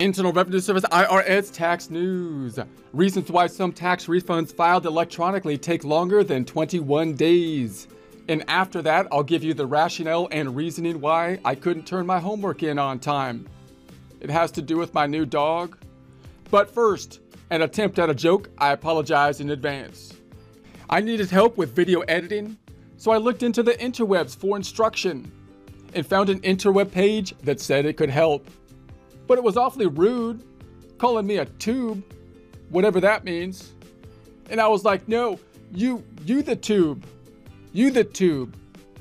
Internal 0.00 0.32
Revenue 0.32 0.60
Service 0.60 0.84
IRS 0.84 1.52
tax 1.52 1.90
news. 1.90 2.58
Reasons 2.94 3.30
why 3.30 3.46
some 3.46 3.70
tax 3.70 4.06
refunds 4.06 4.50
filed 4.50 4.86
electronically 4.86 5.58
take 5.58 5.84
longer 5.84 6.24
than 6.24 6.46
21 6.46 7.12
days. 7.12 7.86
And 8.26 8.42
after 8.48 8.80
that, 8.80 9.08
I'll 9.12 9.22
give 9.22 9.44
you 9.44 9.52
the 9.52 9.66
rationale 9.66 10.26
and 10.32 10.56
reasoning 10.56 11.02
why 11.02 11.38
I 11.44 11.54
couldn't 11.54 11.86
turn 11.86 12.06
my 12.06 12.18
homework 12.18 12.62
in 12.62 12.78
on 12.78 12.98
time. 12.98 13.46
It 14.22 14.30
has 14.30 14.50
to 14.52 14.62
do 14.62 14.78
with 14.78 14.94
my 14.94 15.06
new 15.06 15.26
dog. 15.26 15.76
But 16.50 16.72
first, 16.72 17.20
an 17.50 17.60
attempt 17.60 17.98
at 17.98 18.08
a 18.08 18.14
joke, 18.14 18.48
I 18.56 18.72
apologize 18.72 19.42
in 19.42 19.50
advance. 19.50 20.14
I 20.88 21.02
needed 21.02 21.28
help 21.28 21.58
with 21.58 21.76
video 21.76 22.00
editing, 22.00 22.56
so 22.96 23.10
I 23.10 23.18
looked 23.18 23.42
into 23.42 23.62
the 23.62 23.72
interwebs 23.72 24.34
for 24.34 24.56
instruction 24.56 25.30
and 25.92 26.06
found 26.06 26.30
an 26.30 26.40
interweb 26.40 26.90
page 26.90 27.34
that 27.42 27.60
said 27.60 27.84
it 27.84 27.98
could 27.98 28.08
help 28.08 28.48
but 29.30 29.38
it 29.38 29.44
was 29.44 29.56
awfully 29.56 29.86
rude, 29.86 30.42
calling 30.98 31.24
me 31.24 31.36
a 31.36 31.44
tube, 31.44 32.02
whatever 32.68 33.00
that 33.00 33.22
means. 33.22 33.74
And 34.50 34.60
I 34.60 34.66
was 34.66 34.84
like, 34.84 35.06
no, 35.06 35.38
you, 35.72 36.04
you 36.26 36.42
the 36.42 36.56
tube. 36.56 37.06
You 37.72 37.92
the 37.92 38.02
tube. 38.02 38.56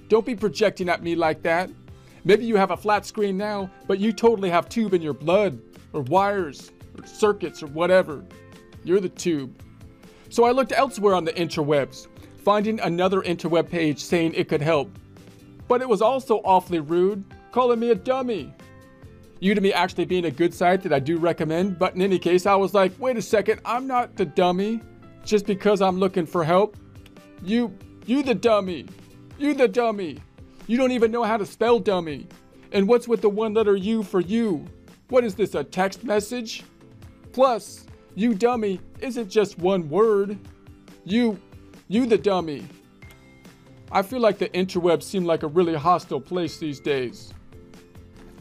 Don't 0.07 0.27
be 0.27 0.35
projecting 0.35 0.87
at 0.87 1.01
me 1.01 1.15
like 1.15 1.41
that. 1.41 1.71
Maybe 2.25 2.45
you 2.45 2.57
have 2.57 2.69
a 2.69 2.77
flat 2.77 3.07
screen 3.07 3.37
now, 3.37 3.71
but 3.87 3.97
you 3.97 4.13
totally 4.13 4.51
have 4.51 4.69
tube 4.69 4.93
in 4.93 5.01
your 5.01 5.15
blood, 5.15 5.59
or 5.93 6.01
wires, 6.01 6.71
or 6.95 7.07
circuits, 7.07 7.63
or 7.63 7.67
whatever. 7.67 8.23
You're 8.83 8.99
the 8.99 9.09
tube. 9.09 9.59
So 10.29 10.43
I 10.43 10.51
looked 10.51 10.73
elsewhere 10.73 11.15
on 11.15 11.25
the 11.25 11.33
interwebs, 11.33 12.05
finding 12.43 12.79
another 12.81 13.21
interweb 13.21 13.67
page 13.67 13.97
saying 13.99 14.35
it 14.35 14.47
could 14.47 14.61
help. 14.61 14.95
But 15.67 15.81
it 15.81 15.89
was 15.89 16.03
also 16.03 16.35
awfully 16.45 16.81
rude, 16.81 17.23
calling 17.51 17.79
me 17.79 17.89
a 17.89 17.95
dummy. 17.95 18.53
Udemy 19.41 19.71
actually 19.71 20.05
being 20.05 20.25
a 20.25 20.31
good 20.31 20.53
site 20.53 20.83
that 20.83 20.91
I 20.91 20.99
do 20.99 21.17
recommend, 21.17 21.79
but 21.79 21.95
in 21.95 22.01
any 22.01 22.19
case, 22.19 22.45
I 22.45 22.55
was 22.55 22.73
like, 22.73 22.91
wait 22.99 23.15
a 23.15 23.21
second, 23.21 23.61
I'm 23.63 23.87
not 23.87 24.17
the 24.17 24.25
dummy 24.25 24.81
just 25.23 25.45
because 25.45 25.81
I'm 25.81 25.97
looking 25.97 26.25
for 26.25 26.43
help. 26.43 26.75
You, 27.43 27.73
you 28.05 28.21
the 28.21 28.35
dummy. 28.35 28.85
You 29.37 29.53
the 29.53 29.67
dummy. 29.67 30.19
You 30.67 30.77
don't 30.77 30.91
even 30.91 31.11
know 31.11 31.23
how 31.23 31.37
to 31.37 31.45
spell 31.45 31.79
dummy. 31.79 32.27
And 32.73 32.87
what's 32.87 33.07
with 33.07 33.21
the 33.21 33.29
one 33.29 33.53
letter 33.53 33.75
U 33.75 34.03
for 34.03 34.19
you? 34.19 34.65
What 35.07 35.23
is 35.23 35.35
this, 35.35 35.55
a 35.55 35.63
text 35.63 36.03
message? 36.03 36.63
Plus, 37.31 37.85
you 38.15 38.33
dummy 38.33 38.81
isn't 38.99 39.29
just 39.29 39.57
one 39.57 39.89
word. 39.89 40.37
You, 41.05 41.39
you 41.87 42.05
the 42.05 42.17
dummy. 42.17 42.67
I 43.91 44.01
feel 44.01 44.19
like 44.19 44.37
the 44.37 44.49
interwebs 44.49 45.03
seem 45.03 45.23
like 45.23 45.43
a 45.43 45.47
really 45.47 45.75
hostile 45.75 46.21
place 46.21 46.57
these 46.57 46.79
days. 46.79 47.33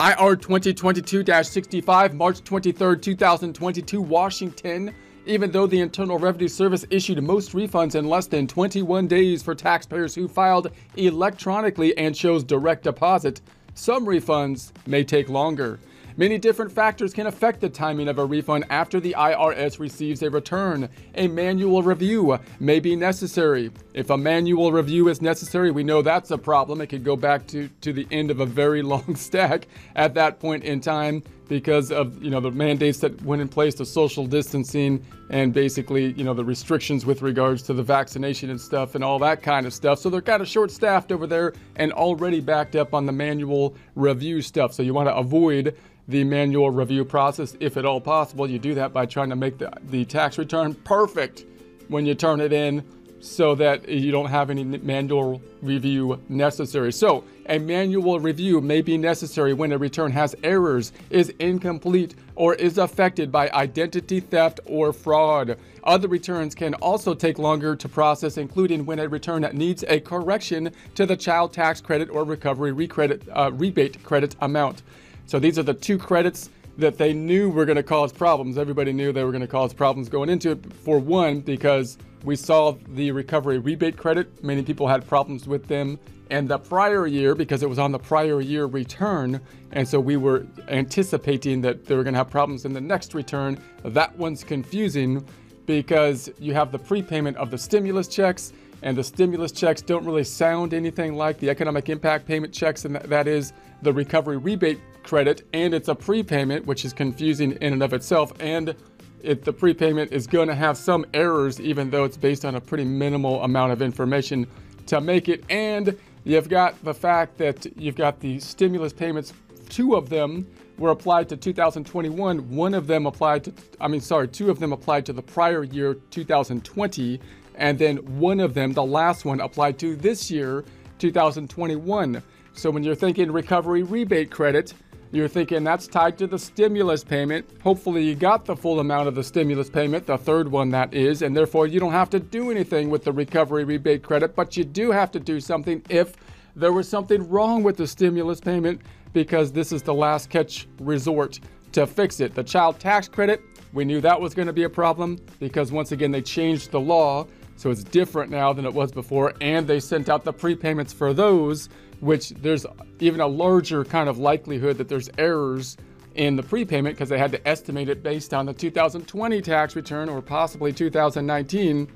IR 0.01 0.37
2022-65, 0.37 2.13
March 2.15 2.45
23, 2.45 2.99
2022, 3.01 4.01
Washington. 4.01 4.95
Even 5.27 5.51
though 5.51 5.67
the 5.67 5.81
Internal 5.81 6.21
Revenue 6.21 6.47
Service 6.47 6.85
issued 6.89 7.21
most 7.21 7.51
refunds 7.51 7.97
in 7.97 8.09
less 8.09 8.29
than 8.29 8.47
21 8.47 9.09
days 9.09 9.43
for 9.43 9.57
taxpayers 9.57 10.15
who 10.15 10.29
filed 10.29 10.71
electronically 10.97 11.99
and 11.99 12.15
chose 12.15 12.45
direct 12.45 12.85
deposit, 12.85 13.41
some 13.75 14.07
refunds 14.07 14.71
may 14.87 15.03
take 15.03 15.29
longer. 15.29 15.81
Many 16.19 16.37
different 16.37 16.73
factors 16.73 17.15
can 17.15 17.29
affect 17.29 17.61
the 17.61 17.69
timing 17.69 18.09
of 18.09 18.19
a 18.19 18.25
refund 18.25 18.65
after 18.71 18.99
the 18.99 19.15
IRS 19.17 19.79
receives 19.79 20.21
a 20.25 20.29
return. 20.29 20.89
A 21.15 21.29
manual 21.29 21.85
review 21.85 22.41
may 22.59 22.81
be 22.81 22.97
necessary. 22.97 23.71
If 23.95 24.11
a 24.11 24.19
manual 24.19 24.73
review 24.73 25.07
is 25.07 25.23
necessary, 25.23 25.71
we 25.71 25.85
know 25.85 26.03
that's 26.03 26.33
a 26.33 26.37
problem. 26.37 26.81
It 26.81 26.89
could 26.89 27.05
go 27.05 27.15
back 27.15 27.47
to, 27.49 27.69
to 27.83 27.93
the 27.93 28.05
end 28.11 28.33
of 28.33 28.41
a 28.41 28.47
very 28.47 28.83
long 28.89 29.15
stack 29.15 29.69
at 29.95 30.15
that 30.15 30.41
point 30.41 30.65
in 30.65 30.81
time 30.81 31.23
because 31.47 31.93
of 31.93 32.21
you 32.23 32.31
know 32.31 32.41
the 32.41 32.51
mandates 32.51 32.99
that 32.99 33.23
went 33.23 33.41
in 33.41 33.49
place, 33.49 33.77
the 33.77 33.87
social 33.87 34.27
distancing, 34.27 35.05
and 35.31 35.55
basically 35.55 36.13
you 36.15 36.25
know 36.25 36.35
the 36.35 36.45
restrictions 36.45 37.07
with 37.07 37.23
regards 37.23 37.63
to 37.63 37.73
the 37.73 37.83
vaccination 37.83 38.51
and 38.51 38.61
stuff 38.61 38.97
and 38.97 39.05
all 39.05 39.21
that 39.21 39.41
kind 39.41 39.67
of 39.67 39.73
stuff. 39.73 40.01
So 40.01 40.11
they're 40.11 40.21
kind 40.21 40.43
of 40.43 40.49
short-staffed 40.49 41.13
over 41.13 41.29
there 41.29 41.55
and 41.77 41.93
already 41.93 42.41
backed 42.41 42.75
up 42.75 42.93
on 42.93 43.07
the 43.07 43.13
manual 43.13 43.77
review 43.95 44.43
stuff. 44.43 44.75
So 44.75 44.83
you 44.83 44.93
want 44.93 45.09
to 45.09 45.15
avoid 45.15 45.77
the 46.09 46.25
manual 46.25 46.71
review 46.71 47.05
process 47.05 47.57
if 47.61 47.77
at 47.77 47.85
all 47.85 48.01
possible. 48.01 48.49
You 48.49 48.59
do 48.59 48.75
that 48.75 48.93
by 48.93 49.07
trying 49.07 49.31
to 49.31 49.37
make 49.37 49.59
the, 49.59 49.71
the 49.85 50.05
tax 50.05 50.39
return 50.39 50.75
perfect 50.75 51.45
when 51.89 52.07
you 52.07 52.15
turn 52.15 52.41
it 52.41 52.53
in 52.53 52.83
so 53.21 53.55
that 53.57 53.89
you 53.89 54.13
don't 54.13 54.29
have 54.29 54.49
any 54.49 54.65
manual 54.65 55.43
review 55.61 56.21
necessary. 56.29 56.93
So, 56.93 57.25
a 57.47 57.59
manual 57.59 58.21
review 58.21 58.61
may 58.61 58.83
be 58.83 58.99
necessary 58.99 59.55
when 59.55 59.73
a 59.73 59.79
return 59.79 60.13
has 60.13 60.37
errors, 60.45 60.93
is 61.11 61.31
incomplete, 61.39 62.15
or 62.35 62.55
is 62.55 62.79
affected 62.79 63.33
by 63.33 63.51
identity 63.51 64.21
theft 64.21 64.61
or 64.67 64.93
fraud. 64.93 65.59
Other 65.83 66.09
returns 66.09 66.55
can 66.55 66.75
also 66.75 67.15
take 67.15 67.39
longer 67.39 67.75
to 67.75 67.89
process, 67.89 68.37
including 68.37 68.85
when 68.85 68.99
a 68.99 69.09
return 69.09 69.49
needs 69.55 69.83
a 69.89 69.99
correction 69.99 70.71
to 70.95 71.07
the 71.07 71.17
child 71.17 71.55
tax 71.55 71.81
credit 71.81 72.11
or 72.11 72.25
recovery 72.25 72.73
recredit, 72.73 73.23
uh, 73.33 73.51
rebate 73.53 74.03
credit 74.05 74.37
amount. 74.41 74.83
So 75.29 75.39
these 75.39 75.59
are 75.59 75.63
the 75.63 75.75
two 75.75 75.99
credits 75.99 76.49
that 76.79 76.97
they 76.97 77.13
knew 77.13 77.51
were 77.51 77.67
going 77.67 77.77
to 77.77 77.83
cause 77.83 78.13
problems. 78.13 78.57
Everybody 78.57 78.95
knew 78.95 79.13
they 79.13 79.25
were 79.25 79.31
going 79.31 79.43
to 79.43 79.47
cause 79.47 79.75
problems 79.75 80.09
going 80.09 80.31
into 80.31 80.53
it. 80.53 80.73
For 80.73 80.99
one, 80.99 81.41
because 81.41 81.99
we 82.25 82.35
saw 82.35 82.77
the 82.89 83.11
recovery 83.13 83.59
rebate 83.59 83.99
credit, 83.99 84.43
many 84.43 84.63
people 84.63 84.89
had 84.89 85.07
problems 85.07 85.47
with 85.47 85.67
them. 85.69 85.99
And 86.31 86.49
the 86.49 86.57
prior 86.57 87.07
year, 87.07 87.35
because 87.35 87.63
it 87.63 87.69
was 87.69 87.79
on 87.79 87.93
the 87.93 87.99
prior 87.99 88.41
year 88.41 88.65
return, 88.65 89.39
and 89.73 89.87
so 89.87 90.01
we 90.01 90.17
were 90.17 90.47
anticipating 90.69 91.61
that 91.61 91.85
they 91.85 91.95
were 91.95 92.05
going 92.05 92.15
to 92.15 92.19
have 92.19 92.31
problems 92.31 92.65
in 92.65 92.73
the 92.73 92.81
next 92.81 93.13
return. 93.13 93.63
That 93.85 94.17
one's 94.17 94.43
confusing 94.45 95.27
because 95.67 96.31
you 96.39 96.55
have 96.55 96.73
the 96.73 96.79
prepayment 96.79 97.37
of 97.37 97.51
the 97.51 97.59
stimulus 97.59 98.09
checks, 98.09 98.55
and 98.83 98.97
the 98.97 99.05
stimulus 99.05 99.53
checks 99.53 99.83
don't 99.83 100.07
really 100.07 100.25
sound 100.25 100.73
anything 100.73 101.17
like 101.17 101.39
the 101.39 101.51
economic 101.51 101.91
impact 101.91 102.27
payment 102.27 102.55
checks, 102.55 102.87
and 102.87 102.97
that 102.97 103.29
is 103.29 103.53
the 103.83 103.93
recovery 103.93 104.39
rebate 104.39 104.81
credit, 105.09 105.43
and 105.55 105.73
it's 105.73 105.89
a 105.89 105.95
prepayment, 105.95 106.67
which 106.67 106.85
is 106.85 106.93
confusing 106.93 107.53
in 107.53 107.73
and 107.73 107.83
of 107.83 107.95
itself. 107.95 108.31
And 108.41 108.75
it, 109.23 109.43
the 109.43 109.53
prepayment 109.53 110.13
is 110.13 110.27
going 110.27 110.49
to 110.49 110.55
have 110.55 110.77
some 110.77 111.07
errors, 111.15 111.59
even 111.61 111.89
though 111.89 112.05
it's 112.05 112.19
based 112.19 112.45
on 112.45 112.55
a 112.57 112.61
pretty 112.61 112.85
minimal 112.85 113.43
amount 113.43 113.73
of 113.73 113.81
information 113.81 114.47
to 114.87 115.01
make 115.01 115.29
it. 115.29 115.45
And 115.49 115.99
you've 116.25 116.51
got 116.51 116.83
the 116.85 116.93
fact 116.93 117.39
that 117.39 117.67
you've 117.79 117.97
got 117.97 118.21
the 118.21 118.39
stimulus 118.39 118.93
payments, 118.93 119.33
two 119.71 119.95
of 119.95 120.11
them 120.11 120.47
were 120.77 120.91
applied 120.91 121.31
to 121.31 121.37
2021. 121.39 122.55
One 122.55 122.75
of 122.75 122.87
them 122.87 123.07
applied 123.07 123.45
to, 123.45 123.53
I 123.81 123.89
mean, 123.89 124.03
sorry, 124.03 124.29
two 124.29 124.51
of 124.51 124.61
them 124.61 124.75
applied 124.75 125.07
to 125.07 125.15
the 125.15 125.23
prior 125.23 125.65
year, 125.65 125.95
2020. 126.11 127.19
And 127.55 127.79
then 127.79 127.97
one 128.19 128.41
of 128.41 128.53
them, 128.53 128.75
the 128.75 128.85
last 128.85 129.25
one, 129.25 129.41
applied 129.41 129.79
to 129.79 129.97
this 129.97 130.31
year, 130.31 130.67
2021. 130.99 132.23
So 132.53 132.71
when 132.71 132.83
you're 132.83 132.95
thinking 132.95 133.33
recovery 133.33 133.83
rebate 133.83 134.31
credit, 134.31 134.75
you're 135.11 135.29
thinking 135.29 135.65
that's 135.65 135.87
tied 135.87 136.19
to 136.19 136.27
the 136.27 136.39
stimulus 136.39 137.03
payment. 137.03 137.47
Hopefully, 137.63 138.05
you 138.05 138.15
got 138.15 138.45
the 138.45 138.55
full 138.55 138.81
amount 138.81 139.09
of 139.09 139.15
the 139.15 139.25
stimulus 139.25 139.71
payment, 139.71 140.07
the 140.07 140.19
third 140.19 140.51
one 140.51 140.71
that 140.71 140.93
is, 140.93 141.23
and 141.23 141.37
therefore 141.37 141.67
you 141.67 141.81
don't 141.81 141.93
have 141.93 142.11
to 142.11 142.21
do 142.21 142.51
anything 142.51 142.91
with 142.91 143.05
the 143.05 143.13
recovery 143.13 143.65
rebate 143.65 144.03
credit, 144.03 144.37
but 144.37 144.57
you 144.57 144.65
do 144.65 144.91
have 144.91 145.11
to 145.13 145.21
do 145.21 145.41
something 145.41 145.83
if 145.89 146.15
there 146.55 146.73
was 146.73 146.89
something 146.89 147.29
wrong 147.29 147.63
with 147.63 147.77
the 147.77 147.87
stimulus 147.87 148.41
payment 148.41 148.81
because 149.13 149.53
this 149.53 149.73
is 149.73 149.83
the 149.83 149.95
last 149.95 150.29
catch 150.29 150.69
resort 150.81 151.41
to 151.73 151.87
fix 151.87 152.21
it. 152.21 152.35
The 152.35 152.43
child 152.43 152.79
tax 152.79 153.09
credit, 153.09 153.41
we 153.73 153.85
knew 153.85 154.01
that 154.01 154.21
was 154.21 154.35
going 154.35 154.47
to 154.47 154.53
be 154.53 154.65
a 154.65 154.71
problem 154.71 155.19
because 155.39 155.73
once 155.73 155.93
again 155.93 156.11
they 156.11 156.23
changed 156.23 156.71
the 156.71 156.81
law, 156.81 157.27
so 157.59 157.71
it's 157.71 157.85
different 157.85 158.31
now 158.31 158.55
than 158.55 158.65
it 158.65 158.73
was 158.73 158.91
before, 158.91 159.35
and 159.43 159.67
they 159.67 159.81
sent 159.81 160.09
out 160.09 160.25
the 160.25 160.33
prepayments 160.33 160.95
for 160.95 161.13
those 161.13 161.69
which 162.01 162.31
there's 162.31 162.65
even 163.01 163.21
a 163.21 163.27
larger 163.27 163.85
kind 163.85 164.09
of 164.09 164.19
likelihood 164.19 164.79
that 164.79 164.89
there's 164.89 165.11
errors 165.19 165.77
in 166.15 166.37
the 166.37 166.43
prepayment 166.43 166.97
because 166.97 167.09
they 167.09 167.19
had 167.19 167.33
to 167.33 167.49
estimate 167.49 167.89
it 167.89 168.03
based 168.03 168.35
on 168.35 168.47
the 168.47 168.53
2020 168.53 169.41
tax 169.43 169.77
return 169.77 170.09
or 170.09 170.21
possibly 170.21 170.73
2019. 170.73 171.89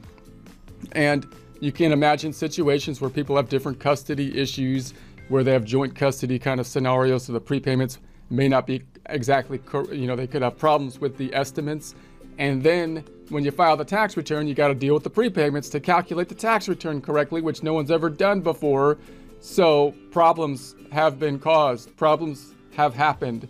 And 0.93 1.27
you 1.61 1.73
can 1.73 1.93
imagine 1.93 2.33
situations 2.33 3.01
where 3.01 3.11
people 3.11 3.37
have 3.37 3.49
different 3.49 3.79
custody 3.79 4.39
issues, 4.39 4.95
where 5.29 5.45
they 5.45 5.53
have 5.53 5.65
joint 5.65 5.95
custody 5.95 6.39
kind 6.39 6.61
of 6.61 6.67
scenarios, 6.67 7.25
so 7.25 7.33
the 7.33 7.41
prepayments 7.41 7.99
may 8.31 8.49
not 8.49 8.67
be 8.67 8.83
exactly, 9.07 9.61
you 9.93 10.07
know, 10.07 10.17
they 10.17 10.27
could 10.27 10.43
have 10.43 10.59
problems 10.59 11.01
with 11.01 11.17
the 11.17 11.33
estimates. 11.35 11.95
And 12.39 12.63
then 12.63 13.05
when 13.33 13.45
you 13.45 13.51
file 13.51 13.77
the 13.77 13.85
tax 13.85 14.17
return, 14.17 14.47
you 14.47 14.55
got 14.55 14.69
to 14.69 14.75
deal 14.75 14.93
with 14.95 15.05
the 15.05 15.11
prepayments 15.11 15.71
to 15.71 15.81
calculate 15.81 16.29
the 16.29 16.35
tax 16.35 16.69
return 16.69 17.01
correctly, 17.01 17.41
which 17.41 17.63
no 17.63 17.73
one's 17.73 17.91
ever 17.91 18.11
done 18.11 18.41
before. 18.43 18.99
So 19.41 19.95
problems 20.11 20.75
have 20.93 21.19
been 21.19 21.39
caused. 21.39 21.97
Problems 21.97 22.55
have 22.77 22.95
happened 22.95 23.49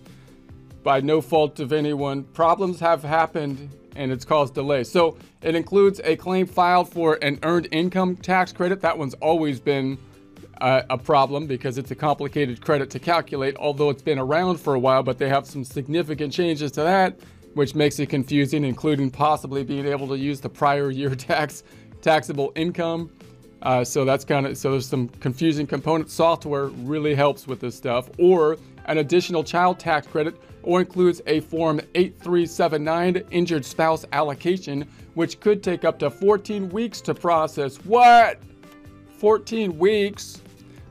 by 0.84 1.00
no 1.00 1.20
fault 1.20 1.58
of 1.60 1.72
anyone. 1.72 2.22
Problems 2.24 2.78
have 2.80 3.02
happened 3.02 3.70
and 3.96 4.10
it's 4.10 4.24
caused 4.24 4.54
delays. 4.54 4.90
So 4.90 5.18
it 5.42 5.54
includes 5.54 6.00
a 6.04 6.16
claim 6.16 6.46
filed 6.46 6.88
for 6.88 7.18
an 7.20 7.40
earned 7.42 7.68
income 7.72 8.16
tax 8.16 8.52
credit. 8.52 8.80
That 8.80 8.96
one's 8.96 9.14
always 9.14 9.60
been 9.60 9.98
a 10.60 10.96
problem 10.96 11.48
because 11.48 11.76
it's 11.76 11.90
a 11.90 11.94
complicated 11.96 12.60
credit 12.60 12.88
to 12.90 13.00
calculate, 13.00 13.56
although 13.56 13.90
it's 13.90 14.02
been 14.02 14.20
around 14.20 14.58
for 14.58 14.74
a 14.74 14.78
while, 14.78 15.02
but 15.02 15.18
they 15.18 15.28
have 15.28 15.44
some 15.44 15.64
significant 15.64 16.32
changes 16.32 16.70
to 16.70 16.82
that, 16.82 17.18
which 17.54 17.74
makes 17.74 17.98
it 17.98 18.08
confusing, 18.08 18.64
including 18.64 19.10
possibly 19.10 19.62
being 19.62 19.86
able 19.86 20.08
to 20.08 20.16
use 20.18 20.40
the 20.40 20.48
prior 20.48 20.90
year 20.90 21.14
tax 21.14 21.62
taxable 22.00 22.52
income. 22.56 23.10
Uh, 23.62 23.84
so 23.84 24.04
that's 24.04 24.24
kind 24.24 24.46
of 24.46 24.58
so 24.58 24.72
there's 24.72 24.88
some 24.88 25.08
confusing 25.08 25.66
component. 25.66 26.10
Software 26.10 26.66
really 26.66 27.14
helps 27.14 27.46
with 27.46 27.60
this 27.60 27.76
stuff. 27.76 28.10
Or 28.18 28.58
an 28.86 28.98
additional 28.98 29.44
child 29.44 29.78
tax 29.78 30.06
credit 30.06 30.34
or 30.62 30.80
includes 30.80 31.22
a 31.26 31.40
form 31.40 31.80
8379 31.94 33.22
injured 33.30 33.64
spouse 33.64 34.04
allocation 34.12 34.88
which 35.14 35.40
could 35.40 35.62
take 35.62 35.84
up 35.84 35.98
to 36.00 36.10
14 36.10 36.68
weeks 36.70 37.00
to 37.02 37.14
process. 37.14 37.76
What? 37.84 38.40
14 39.18 39.78
weeks? 39.78 40.40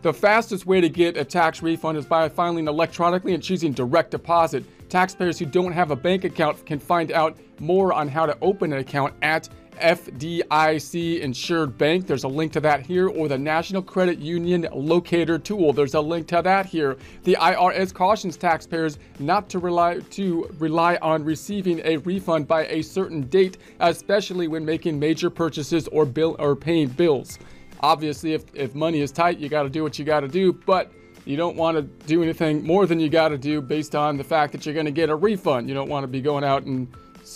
The 0.01 0.13
fastest 0.13 0.65
way 0.65 0.81
to 0.81 0.89
get 0.89 1.17
a 1.17 1.25
tax 1.25 1.61
refund 1.61 1.97
is 1.97 2.05
by 2.05 2.27
filing 2.29 2.67
electronically 2.67 3.33
and 3.33 3.43
choosing 3.43 3.71
direct 3.71 4.11
deposit 4.11 4.63
taxpayers 4.91 5.39
who 5.39 5.45
don't 5.45 5.71
have 5.71 5.89
a 5.89 5.95
bank 5.95 6.25
account 6.25 6.65
can 6.65 6.77
find 6.77 7.11
out 7.13 7.38
more 7.59 7.93
on 7.93 8.09
how 8.09 8.25
to 8.25 8.38
open 8.41 8.73
an 8.73 8.79
account 8.79 9.13
at 9.21 9.47
FDIC 9.79 11.21
insured 11.21 11.77
bank. 11.77 12.05
There's 12.05 12.25
a 12.25 12.27
link 12.27 12.51
to 12.53 12.59
that 12.59 12.85
here, 12.85 13.07
or 13.07 13.29
the 13.29 13.38
National 13.38 13.81
Credit 13.81 14.19
Union 14.19 14.67
Locator 14.73 15.39
tool. 15.39 15.71
There's 15.71 15.93
a 15.93 16.01
link 16.01 16.27
to 16.27 16.41
that 16.43 16.65
here. 16.65 16.97
The 17.23 17.38
IRS 17.39 17.93
cautions 17.93 18.35
taxpayers 18.35 18.99
not 19.17 19.49
to 19.49 19.59
rely 19.59 19.99
to 19.99 20.53
rely 20.59 20.97
on 21.01 21.23
receiving 21.23 21.81
a 21.85 21.97
refund 21.97 22.47
by 22.47 22.67
a 22.67 22.81
certain 22.81 23.21
date, 23.21 23.57
especially 23.79 24.49
when 24.49 24.65
making 24.65 24.99
major 24.99 25.29
purchases 25.29 25.88
or 25.88 26.05
bill 26.05 26.35
or 26.38 26.55
paying 26.55 26.89
bills. 26.89 27.39
Obviously, 27.79 28.33
if, 28.33 28.43
if 28.53 28.75
money 28.75 28.99
is 28.99 29.11
tight, 29.11 29.39
you 29.39 29.47
got 29.47 29.63
to 29.63 29.69
do 29.69 29.83
what 29.83 29.97
you 29.97 30.03
got 30.05 30.19
to 30.19 30.27
do, 30.27 30.51
but 30.53 30.91
you 31.25 31.38
don't 31.38 31.56
want 31.56 31.77
to 31.77 31.83
do 32.07 32.23
anything 32.23 32.65
more 32.65 32.85
than 32.85 33.00
you 33.00 33.09
got 33.09 33.29
to 33.29 33.38
do 33.38 33.62
based 33.62 33.95
on 33.95 34.18
the 34.18 34.23
fact 34.23 34.51
that 34.53 34.65
you're 34.65 34.73
going 34.73 34.85
to 34.85 34.91
get 34.91 35.09
a 35.09 35.15
refund. 35.15 35.68
You 35.68 35.75
don't 35.75 35.89
want 35.89 36.03
to 36.03 36.07
be 36.07 36.21
going 36.21 36.44
out 36.44 36.63
and 36.63 36.88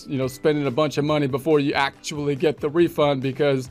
you 0.08 0.18
know, 0.18 0.28
spending 0.28 0.66
a 0.68 0.72
bunch 0.72 0.98
of 0.98 1.06
money 1.06 1.28
before 1.28 1.60
you 1.60 1.74
actually 1.74 2.36
get 2.36 2.60
the 2.60 2.70
refund 2.70 3.22
because, 3.22 3.70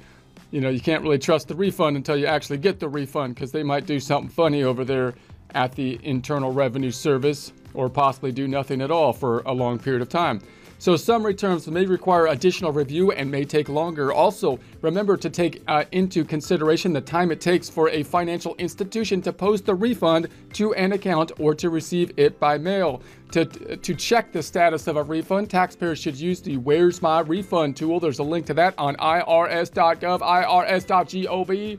you 0.51 0.61
know, 0.61 0.71
you 0.71 0.81
can't 0.81 1.03
really 1.03 1.19
trust 1.19 1.49
the 1.49 1.55
refund 1.55 1.97
until 1.97 2.17
you 2.17 2.27
actually 2.27 2.59
get 2.59 2.81
the 2.81 2.89
refund 2.89 3.35
because 3.35 3.53
they 3.53 3.63
might 3.63 3.87
do 3.87 4.01
something 4.01 4.31
funny 4.31 4.63
over 4.63 4.85
there 4.85 5.15
at 5.55 5.73
the 5.73 5.99
Internal 6.03 6.53
Revenue 6.53 6.91
Service 6.91 7.53
or 7.75 7.89
possibly 7.89 8.33
do 8.33 8.49
nothing 8.49 8.81
at 8.81 8.91
all 8.91 9.13
for 9.13 9.41
a 9.41 9.53
long 9.53 9.79
period 9.79 10.03
of 10.03 10.09
time. 10.09 10.41
So 10.79 10.97
some 10.97 11.25
returns 11.25 11.67
may 11.67 11.87
require 11.87 12.27
additional 12.27 12.73
review 12.73 13.13
and 13.13 13.31
may 13.31 13.45
take 13.45 13.69
longer. 13.69 14.13
Also, 14.13 14.59
remember 14.83 15.17
to 15.17 15.31
take 15.31 15.63
uh, 15.67 15.85
into 15.93 16.25
consideration 16.25 16.93
the 16.93 17.01
time 17.01 17.31
it 17.31 17.41
takes 17.41 17.71
for 17.71 17.89
a 17.89 18.03
financial 18.03 18.55
institution 18.57 19.23
to 19.23 19.33
post 19.33 19.69
a 19.69 19.75
refund 19.75 20.29
to 20.55 20.75
an 20.75 20.93
account 20.93 21.33
or 21.39 21.55
to 21.55 21.71
receive 21.71 22.13
it 22.17 22.39
by 22.39 22.59
mail. 22.59 23.03
To, 23.33 23.45
to 23.45 23.95
check 23.95 24.31
the 24.33 24.43
status 24.43 24.87
of 24.87 24.97
a 24.97 25.03
refund, 25.03 25.51
taxpayers 25.51 25.99
should 25.99 26.17
use 26.17 26.41
the 26.41 26.57
Where's 26.59 27.01
My 27.03 27.21
Refund 27.21 27.77
tool. 27.77 27.99
There's 27.99 28.19
a 28.19 28.25
link 28.25 28.47
to 28.47 28.55
that 28.55 28.75
on 28.79 28.97
irs.gov, 28.97 30.21
irs.gov, 30.21 31.79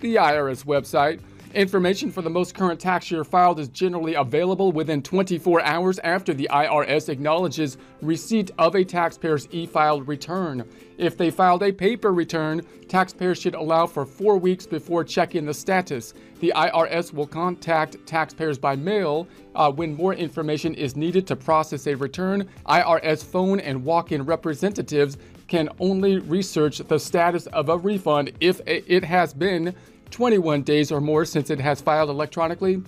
the 0.00 0.16
IRS 0.16 0.64
website. 0.64 1.20
Information 1.54 2.10
for 2.10 2.20
the 2.20 2.30
most 2.30 2.52
current 2.52 2.80
tax 2.80 3.12
year 3.12 3.22
filed 3.22 3.60
is 3.60 3.68
generally 3.68 4.14
available 4.14 4.72
within 4.72 5.00
24 5.00 5.62
hours 5.62 6.00
after 6.00 6.34
the 6.34 6.48
IRS 6.50 7.08
acknowledges 7.08 7.76
receipt 8.02 8.50
of 8.58 8.74
a 8.74 8.84
taxpayer's 8.84 9.46
e 9.52 9.64
filed 9.64 10.08
return. 10.08 10.68
If 10.98 11.16
they 11.16 11.30
filed 11.30 11.62
a 11.62 11.70
paper 11.70 12.12
return, 12.12 12.62
taxpayers 12.88 13.40
should 13.40 13.54
allow 13.54 13.86
for 13.86 14.04
four 14.04 14.36
weeks 14.36 14.66
before 14.66 15.04
checking 15.04 15.46
the 15.46 15.54
status. 15.54 16.12
The 16.40 16.52
IRS 16.56 17.12
will 17.12 17.28
contact 17.28 18.04
taxpayers 18.04 18.58
by 18.58 18.74
mail 18.74 19.28
uh, 19.54 19.70
when 19.70 19.94
more 19.94 20.14
information 20.14 20.74
is 20.74 20.96
needed 20.96 21.24
to 21.28 21.36
process 21.36 21.86
a 21.86 21.94
return. 21.94 22.48
IRS 22.66 23.24
phone 23.24 23.60
and 23.60 23.84
walk 23.84 24.10
in 24.10 24.24
representatives 24.24 25.18
can 25.46 25.68
only 25.78 26.18
research 26.18 26.78
the 26.78 26.98
status 26.98 27.46
of 27.48 27.68
a 27.68 27.78
refund 27.78 28.32
if 28.40 28.60
it 28.66 29.04
has 29.04 29.32
been 29.32 29.72
21 30.10 30.62
days 30.62 30.92
or 30.92 31.00
more 31.00 31.24
since 31.24 31.50
it 31.50 31.60
has 31.60 31.80
filed 31.80 32.10
electronically 32.10 32.82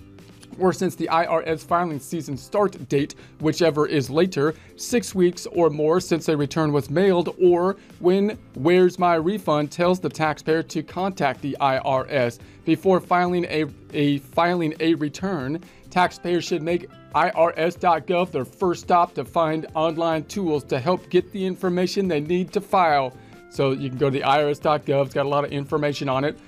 or 0.59 0.73
since 0.73 0.95
the 0.95 1.09
IRS 1.13 1.65
filing 1.65 2.01
season 2.01 2.37
start 2.37 2.89
date, 2.89 3.15
whichever 3.41 3.87
is 3.87 4.09
later, 4.11 4.55
six 4.77 5.15
weeks 5.15 5.47
or 5.47 5.71
more 5.71 6.01
since 6.01 6.29
a 6.29 6.37
return 6.37 6.73
was 6.73 6.91
mailed, 6.91 7.35
or 7.41 7.77
when 7.99 8.39
Where's 8.55 8.99
My 8.99 9.15
Refund 9.17 9.71
tells 9.71 10.01
the 10.01 10.09
taxpayer 10.09 10.63
to 10.65 10.83
contact 10.83 11.43
the 11.43 11.57
IRS 11.61 12.39
before 12.65 13.01
filing 13.01 13.45
a, 13.47 13.67
a 13.93 14.19
filing 14.19 14.75
a 14.81 14.95
return. 14.95 15.61
Taxpayers 15.91 16.45
should 16.45 16.63
make 16.63 16.89
IRS.gov 17.15 18.31
their 18.31 18.45
first 18.45 18.83
stop 18.83 19.15
to 19.15 19.25
find 19.25 19.67
online 19.75 20.25
tools 20.25 20.65
to 20.65 20.79
help 20.79 21.09
get 21.09 21.33
the 21.33 21.45
information 21.45 22.09
they 22.09 22.21
need 22.21 22.53
to 22.53 22.61
file. 22.61 23.13
So 23.49 23.71
you 23.71 23.89
can 23.89 23.97
go 23.97 24.11
to 24.11 24.19
the 24.19 24.25
IRS.gov, 24.25 25.07
it's 25.07 25.15
got 25.15 25.25
a 25.25 25.29
lot 25.29 25.45
of 25.45 25.53
information 25.53 26.09
on 26.09 26.25
it. 26.25 26.39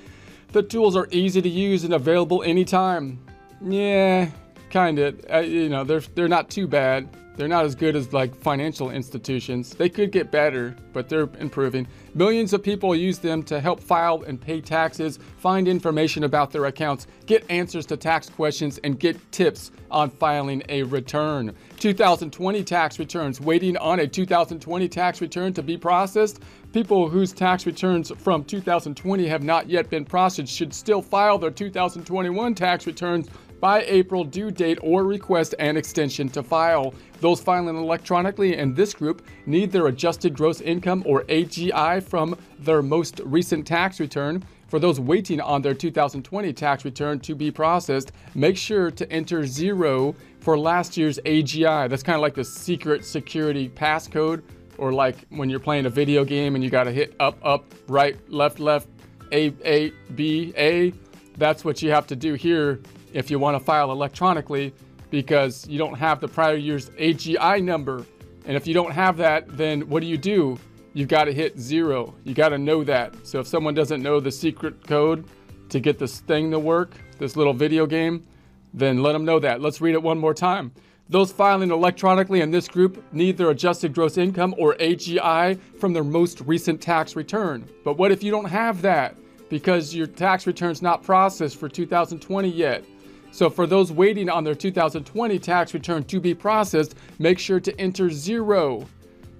The 0.53 0.63
tools 0.63 0.97
are 0.97 1.09
easy 1.11 1.43
to 1.43 1.49
use 1.49 1.85
and 1.85 1.93
available 1.93 2.43
anytime. 2.43 3.21
Yeah, 3.63 4.31
kind 4.71 4.99
of. 4.99 5.25
Uh, 5.33 5.39
you 5.39 5.69
know, 5.69 5.85
they're 5.85 6.01
they're 6.01 6.29
not 6.29 6.51
too 6.51 6.67
bad. 6.67 7.09
They're 7.39 7.47
not 7.47 7.65
as 7.65 7.77
good 7.77 7.95
as 7.95 8.13
like 8.13 8.35
financial 8.35 8.91
institutions. 8.91 9.71
They 9.71 9.89
could 9.89 10.11
get 10.11 10.33
better, 10.33 10.75
but 10.93 11.09
they're 11.09 11.29
improving. 11.39 11.87
Millions 12.13 12.53
of 12.53 12.65
people 12.65 12.97
use 12.97 13.21
them 13.21 13.45
to 13.45 13.61
help 13.61 13.79
file 13.79 14.25
and 14.27 14.41
pay 14.41 14.61
taxes, 14.61 15.21
find 15.37 15.69
information 15.69 16.25
about 16.25 16.51
their 16.51 16.65
accounts, 16.65 17.07
get 17.27 17.49
answers 17.49 17.87
to 17.87 17.97
tax 17.97 18.29
questions, 18.29 18.79
and 18.79 18.99
get 18.99 19.31
tips 19.31 19.71
on 19.89 20.11
filing 20.11 20.65
a 20.69 20.83
return. 20.83 21.55
2020 21.79 22.65
tax 22.65 22.99
returns 22.99 23.41
waiting 23.41 23.77
on 23.77 24.01
a 24.01 24.09
2020 24.09 24.89
tax 24.89 25.21
return 25.21 25.53
to 25.53 25.63
be 25.63 25.79
processed. 25.79 26.43
People 26.73 27.09
whose 27.09 27.33
tax 27.33 27.67
returns 27.67 28.11
from 28.19 28.43
2020 28.43 29.29
have 29.29 29.45
not 29.45 29.71
yet 29.71 29.89
been 29.89 30.05
processed 30.05 30.53
should 30.53 30.75
still 30.75 31.01
file 31.01 31.39
their 31.39 31.53
2021 31.53 32.57
tax 32.57 32.85
returns 32.85 33.29
by 33.61 33.83
April 33.83 34.25
due 34.25 34.51
date 34.51 34.79
or 34.83 35.05
request 35.05 35.55
an 35.59 35.77
extension 35.77 36.29
to 36.31 36.43
file. 36.43 36.95
Those 37.21 37.41
filing 37.41 37.77
electronically 37.77 38.57
in 38.57 38.75
this 38.75 38.95
group 38.95 39.27
need 39.47 39.73
their 39.73 39.89
adjusted 39.89 40.37
gross 40.37 40.61
income 40.61 41.03
or 41.07 41.25
AGI 41.25 42.03
from 42.03 42.37
their 42.61 42.83
most 42.83 43.21
recent 43.25 43.67
tax 43.67 43.99
return. 44.01 44.45
For 44.69 44.79
those 44.79 45.01
waiting 45.01 45.41
on 45.41 45.63
their 45.63 45.75
2020 45.75 46.53
tax 46.53 46.85
return 46.85 47.21
to 47.21 47.35
be 47.35 47.51
processed, 47.51 48.13
make 48.35 48.57
sure 48.57 48.91
to 48.91 49.11
enter 49.11 49.47
zero 49.47 50.15
for 50.41 50.59
last 50.59 50.97
year's 50.97 51.19
AGI. 51.25 51.89
That's 51.89 52.03
kind 52.03 52.17
of 52.17 52.23
like 52.23 52.35
the 52.35 52.45
secret 52.45 53.05
security 53.05 53.71
passcode, 53.71 54.43
or 54.77 54.93
like 54.93 55.17
when 55.31 55.49
you're 55.49 55.59
playing 55.59 55.87
a 55.87 55.91
video 55.91 56.23
game 56.23 56.55
and 56.55 56.63
you 56.63 56.69
got 56.71 56.85
to 56.85 56.93
hit 56.93 57.17
up, 57.19 57.39
up, 57.43 57.65
right, 57.89 58.17
left, 58.31 58.61
left, 58.61 58.89
A, 59.33 59.55
A, 59.65 59.91
B, 60.15 60.53
A. 60.57 60.93
That's 61.39 61.65
what 61.65 61.83
you 61.83 61.91
have 61.91 62.07
to 62.09 62.17
do 62.17 62.35
here 62.35 62.81
if 63.13 63.31
you 63.31 63.39
want 63.39 63.59
to 63.59 63.65
file 63.65 63.91
electronically 63.93 64.73
because 65.11 65.67
you 65.69 65.79
don't 65.79 65.95
have 65.95 66.21
the 66.21 66.29
prior 66.29 66.57
year's 66.57 66.91
AGI 66.91 67.63
number. 67.63 68.05
And 68.45 68.57
if 68.57 68.67
you 68.67 68.75
don't 68.75 68.93
have 68.93 69.17
that, 69.19 69.57
then 69.57 69.89
what 69.89 70.01
do 70.01 70.07
you 70.07 70.19
do? 70.19 70.59
You've 70.95 71.09
got 71.09 71.25
to 71.25 71.33
hit 71.33 71.59
zero. 71.59 72.15
You 72.25 72.35
got 72.35 72.51
to 72.51 72.59
know 72.59 72.83
that. 72.85 73.15
So 73.27 73.41
if 73.41 73.47
someone 73.47 73.75
doesn't 73.75 74.03
know 74.03 74.21
the 74.21 74.33
secret 74.33 74.87
code 74.87 75.27
to 75.69 75.81
get 75.81 75.99
this 75.99 76.21
thing 76.21 76.51
to 76.51 76.59
work, 76.59 76.93
this 77.19 77.37
little 77.37 77.53
video 77.53 77.87
game, 77.87 78.27
then 78.75 79.03
let 79.03 79.13
them 79.13 79.25
know 79.25 79.39
that. 79.39 79.61
Let's 79.61 79.81
read 79.81 79.95
it 79.95 80.03
one 80.03 80.19
more 80.19 80.35
time. 80.35 80.73
Those 81.11 81.33
filing 81.33 81.71
electronically 81.71 82.43
in 82.43 82.51
this 82.51 82.69
group 82.69 83.03
need 83.13 83.39
their 83.39 83.51
adjusted 83.51 83.95
gross 83.95 84.19
income 84.19 84.55
or 84.59 84.75
AGI 84.75 85.59
from 85.79 85.95
their 85.95 86.05
most 86.05 86.43
recent 86.43 86.83
tax 86.83 87.17
return. 87.17 87.67
But 87.83 87.97
what 87.97 88.13
if 88.13 88.23
you 88.23 88.31
don't 88.31 88.45
have 88.45 88.83
that 88.83 89.17
because 89.49 89.95
your 89.95 90.07
tax 90.07 90.47
return's 90.47 90.83
not 90.83 91.03
processed 91.03 91.57
for 91.57 91.69
2020 91.69 92.51
yet? 92.51 92.85
So 93.31 93.51
for 93.51 93.67
those 93.67 93.93
waiting 93.93 94.29
on 94.29 94.45
their 94.45 94.55
2020 94.55 95.39
tax 95.39 95.75
return 95.75 96.05
to 96.05 96.21
be 96.21 96.35
processed, 96.35 96.95
make 97.19 97.39
sure 97.39 97.61
to 97.61 97.81
enter 97.81 98.11
zero. 98.11 98.87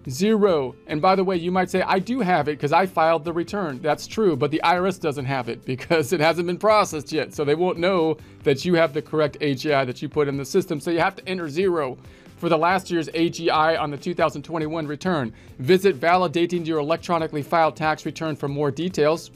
Zero. 0.09 0.75
And 0.87 1.03
by 1.03 1.15
the 1.15 1.25
way, 1.25 1.37
you 1.37 1.51
might 1.51 1.69
say, 1.71 1.83
I 1.83 1.99
do 1.99 2.21
have 2.21 2.49
it 2.49 2.53
because 2.53 2.73
I 2.73 2.87
filed 2.87 3.25
the 3.25 3.33
return. 3.33 3.81
That's 3.83 4.07
true, 4.07 4.37
but 4.37 4.51
the 4.51 4.61
IRS 4.65 5.01
doesn't 5.01 5.25
have 5.25 5.49
it 5.49 5.65
because 5.67 6.13
it 6.13 6.21
hasn't 6.21 6.47
been 6.47 6.59
processed 6.59 7.13
yet. 7.13 7.35
So 7.35 7.45
they 7.45 7.55
won't 7.55 7.79
know 7.79 8.17
that 8.45 8.65
you 8.65 8.75
have 8.75 8.93
the 8.93 9.03
correct 9.03 9.39
AGI 9.41 9.85
that 9.87 10.01
you 10.01 10.09
put 10.09 10.29
in 10.29 10.37
the 10.37 10.45
system. 10.45 10.81
So 10.81 10.91
you 10.91 11.01
have 11.01 11.17
to 11.17 11.29
enter 11.29 11.49
zero 11.49 11.99
for 12.37 12.49
the 12.49 12.57
last 12.57 12.91
year's 12.91 13.09
AGI 13.09 13.79
on 13.79 13.91
the 13.91 13.99
2021 13.99 14.87
return. 14.87 15.35
Visit 15.59 15.99
validating 15.99 16.67
your 16.67 16.79
electronically 16.79 17.43
filed 17.43 17.77
tax 17.77 18.07
return 18.07 18.37
for 18.37 18.49
more 18.49 18.71
details. 18.71 19.31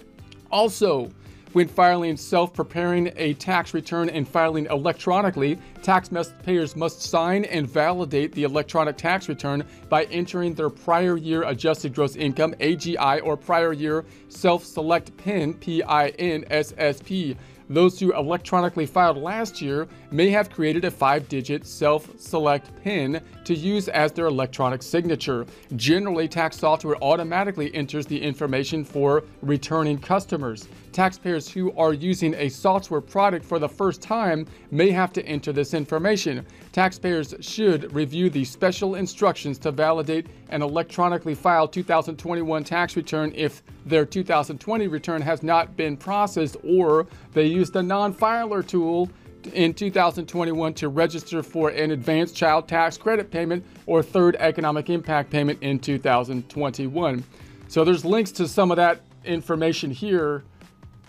Also, 0.51 1.11
when 1.53 1.69
filing 1.69 2.17
self 2.17 2.53
preparing 2.55 3.13
a 3.17 3.35
tax 3.35 3.75
return 3.75 4.09
and 4.09 4.27
filing 4.27 4.67
electronically, 4.67 5.59
taxpayers 5.83 6.77
must 6.77 7.03
sign 7.03 7.45
and 7.45 7.69
validate 7.69 8.33
the 8.33 8.45
electronic 8.45 8.97
tax 8.97 9.29
return 9.29 9.65
by 9.89 10.05
entering 10.05 10.55
their 10.55 10.71
prior 10.71 11.17
year 11.17 11.43
adjusted 11.45 11.95
gross 11.95 12.17
income 12.17 12.55
AGI 12.61 13.21
or 13.23 13.37
prior 13.37 13.73
year 13.73 14.05
self 14.29 14.65
select 14.65 15.17
PIN 15.19 15.55
PIN 15.55 15.85
SSP 15.85 17.37
Those 17.69 17.99
who 17.99 18.13
electronically 18.13 18.87
filed 18.87 19.17
last 19.17 19.63
year 19.63 19.89
may 20.11 20.31
have 20.31 20.51
created 20.51 20.85
a 20.85 20.91
five 20.91 21.29
digit 21.29 21.67
self 21.67 22.09
select 22.19 22.71
PIN 22.83 23.21
to 23.45 23.55
use 23.55 23.89
as 23.89 24.13
their 24.13 24.27
electronic 24.27 24.83
signature. 24.83 25.47
Generally, 25.77 26.29
tax 26.29 26.59
software 26.59 26.97
automatically 27.03 27.75
enters 27.75 28.07
the 28.07 28.21
information 28.21 28.85
for 28.85 29.25
returning 29.43 29.99
customers. 29.99 30.69
Taxpayers 30.93 31.49
who 31.49 31.73
are 31.77 31.95
using 31.95 32.35
a 32.35 32.49
software 32.49 33.01
product 33.01 33.45
for 33.45 33.59
the 33.59 33.69
first 33.69 34.03
time 34.03 34.47
may 34.71 34.91
have 34.91 35.13
to 35.15 35.25
enter 35.27 35.53
this 35.53 35.73
information. 35.75 36.45
Taxpayers 36.73 37.35
should 37.41 37.93
review 37.95 38.29
the 38.29 38.45
special 38.45 38.97
instructions 38.97 39.59
to 39.59 39.71
validate 39.71 40.27
an 40.51 40.63
electronically 40.63 41.35
filed 41.35 41.73
2021 41.73 42.63
tax 42.65 42.97
return 42.97 43.33
if 43.35 43.63
their 43.87 44.05
2020 44.05 44.87
return 44.87 45.23
has 45.23 45.43
not 45.43 45.77
been 45.77 45.97
processed 45.97 46.57
or 46.63 47.07
they 47.33 47.47
used 47.47 47.73
the 47.73 47.83
non 47.83 48.13
filer 48.13 48.63
tool 48.63 49.11
in 49.49 49.75
2021 49.75 50.75
to 50.75 50.89
register 50.89 51.43
for 51.43 51.71
an 51.71 51.91
advanced 51.91 52.37
child 52.37 52.69
tax 52.69 52.97
credit 52.97 53.31
payment 53.31 53.65
or 53.87 54.03
third 54.03 54.37
economic 54.39 54.91
impact 54.91 55.31
payment 55.31 55.63
in 55.63 55.79
2021. 55.79 57.25
So 57.69 57.85
there's 57.85 58.05
links 58.05 58.31
to 58.33 58.47
some 58.49 58.71
of 58.71 58.77
that 58.77 59.01
information 59.25 59.91
here, 59.91 60.45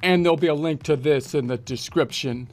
and 0.02 0.24
there'll 0.24 0.38
be 0.38 0.48
a 0.48 0.54
link 0.54 0.84
to 0.84 0.96
this 0.96 1.36
in 1.36 1.48
the 1.48 1.58
description. 1.58 2.48